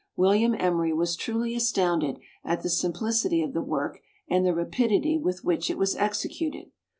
William 0.15 0.55
Emery 0.57 0.91
was 0.91 1.15
truly 1.15 1.53
astounded 1.53 2.17
at 2.43 2.63
the 2.63 2.71
simplicity 2.71 3.43
of 3.43 3.53
the 3.53 3.61
work 3.61 3.99
and 4.27 4.43
the 4.43 4.55
rapidity 4.55 5.15
with 5.15 5.43
which 5.43 5.69
it 5.69 5.77
was 5.77 5.95
executed. 5.95 6.71